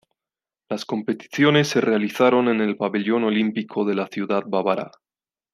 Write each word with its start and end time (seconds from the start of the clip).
Las 0.67 0.83
competiciones 0.83 1.67
se 1.67 1.79
realizaron 1.79 2.47
en 2.47 2.59
el 2.59 2.75
Pabellón 2.75 3.23
Olímpico 3.25 3.85
de 3.85 3.93
la 3.93 4.07
ciudad 4.07 4.41
bávara. 4.47 4.89